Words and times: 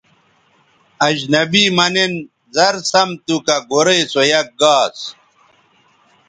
اجنبی 1.07 1.63
مہ 1.75 1.87
نِن 1.93 2.13
زر 2.55 2.75
سَم 2.89 3.09
تھو 3.25 3.35
کہ 3.45 3.57
گورئ 3.69 4.01
سو 4.11 4.21
یک 4.31 4.47
گاس 4.59 4.97